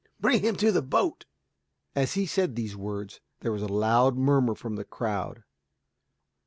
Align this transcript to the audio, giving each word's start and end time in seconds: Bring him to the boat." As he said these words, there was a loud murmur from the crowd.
Bring 0.19 0.41
him 0.41 0.55
to 0.55 0.71
the 0.71 0.81
boat." 0.81 1.25
As 1.95 2.13
he 2.15 2.25
said 2.25 2.55
these 2.55 2.75
words, 2.75 3.19
there 3.41 3.51
was 3.51 3.61
a 3.61 3.67
loud 3.67 4.17
murmur 4.17 4.55
from 4.55 4.75
the 4.75 4.83
crowd. 4.83 5.43